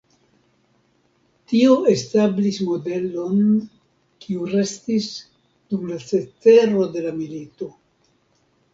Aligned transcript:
Tio 1.51 1.75
establis 1.91 2.57
modelon, 2.71 3.37
kiu 4.25 4.51
restis 4.57 5.13
dum 5.31 5.87
la 5.95 6.03
cetero 6.11 6.91
de 6.99 7.09
la 7.09 7.17
milito. 7.25 7.75